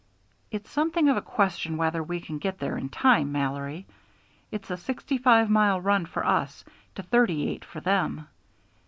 [0.49, 3.85] "It's something of a question whether we can get there in time, Mallory.
[4.49, 8.27] It's a sixty five mile run for us to thirty eight for them.